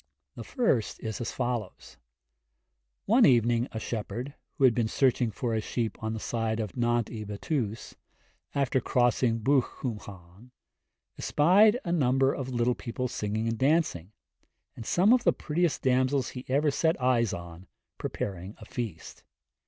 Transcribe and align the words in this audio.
The 0.33 0.43
first 0.43 0.99
is 1.03 1.21
as 1.21 1.31
follows: 1.31 1.97
One 3.05 3.23
evening 3.23 3.67
a 3.71 3.79
shepherd, 3.79 4.33
who 4.53 4.63
had 4.63 4.73
been 4.73 4.87
searching 4.87 5.29
for 5.29 5.53
his 5.53 5.63
sheep 5.63 6.01
on 6.03 6.13
the 6.15 6.19
side 6.19 6.59
of 6.59 6.75
Nant 6.75 7.11
y 7.11 7.23
Bettws, 7.23 7.93
after 8.55 8.81
crossing 8.81 9.41
Bwlch 9.41 9.61
Cwm 9.61 10.07
Llan, 10.07 10.51
espied 11.19 11.79
a 11.85 11.91
number 11.91 12.33
of 12.33 12.49
little 12.49 12.73
people 12.73 13.07
singing 13.07 13.47
and 13.47 13.59
dancing, 13.59 14.11
and 14.75 14.87
some 14.87 15.13
of 15.13 15.23
the 15.23 15.33
prettiest 15.33 15.83
damsels 15.83 16.29
he 16.29 16.45
ever 16.49 16.71
set 16.71 16.99
eyes 16.99 17.31
on 17.31 17.67
preparing 17.99 18.55
a 18.57 18.65
feast. 18.65 19.23